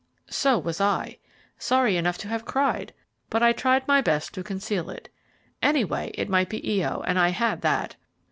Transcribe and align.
So 0.31 0.57
was 0.57 0.81
I. 0.81 1.19
Sorry 1.59 1.95
enough 1.95 2.17
to 2.17 2.27
have 2.27 2.43
cried, 2.43 2.91
but 3.29 3.43
I 3.43 3.51
tried 3.53 3.87
my 3.87 4.01
best 4.01 4.33
to 4.33 4.41
conceal 4.41 4.89
it. 4.89 5.09
Anyway, 5.61 6.09
it 6.15 6.27
might 6.27 6.49
be 6.49 6.81
Io, 6.81 7.01
and 7.05 7.19
I 7.19 7.29
had 7.29 7.61
that. 7.61 7.95